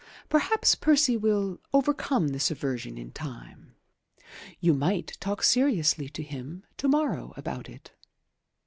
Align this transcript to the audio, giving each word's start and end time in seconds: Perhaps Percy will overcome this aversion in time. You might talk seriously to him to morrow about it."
Perhaps 0.29 0.73
Percy 0.73 1.15
will 1.15 1.59
overcome 1.75 2.29
this 2.29 2.49
aversion 2.49 2.97
in 2.97 3.11
time. 3.11 3.75
You 4.59 4.73
might 4.73 5.15
talk 5.19 5.43
seriously 5.43 6.09
to 6.09 6.23
him 6.23 6.63
to 6.77 6.87
morrow 6.87 7.33
about 7.37 7.69
it." 7.69 7.91